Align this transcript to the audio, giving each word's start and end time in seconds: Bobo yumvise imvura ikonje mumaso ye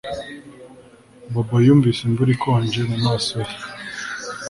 Bobo 1.31 1.55
yumvise 1.65 2.01
imvura 2.03 2.29
ikonje 2.35 2.79
mumaso 2.89 3.37
ye 3.47 3.55